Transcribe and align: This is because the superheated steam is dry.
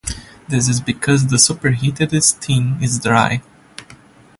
This 0.47 0.67
is 0.67 0.81
because 0.81 1.27
the 1.27 1.37
superheated 1.37 2.11
steam 2.23 2.79
is 2.81 2.97
dry. 2.97 3.43